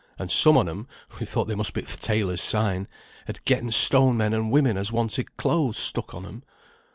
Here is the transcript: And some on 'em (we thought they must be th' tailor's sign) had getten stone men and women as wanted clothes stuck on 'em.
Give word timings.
And 0.17 0.31
some 0.31 0.57
on 0.57 0.67
'em 0.67 0.87
(we 1.19 1.27
thought 1.27 1.45
they 1.47 1.53
must 1.53 1.75
be 1.75 1.83
th' 1.83 2.01
tailor's 2.01 2.41
sign) 2.41 2.87
had 3.27 3.45
getten 3.45 3.69
stone 3.69 4.17
men 4.17 4.33
and 4.33 4.49
women 4.51 4.75
as 4.75 4.91
wanted 4.91 5.37
clothes 5.37 5.77
stuck 5.77 6.15
on 6.15 6.25
'em. 6.25 6.43